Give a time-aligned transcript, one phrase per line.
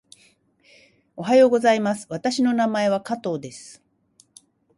[1.15, 2.07] おはようございます。
[2.09, 3.83] 私の名前は加藤です。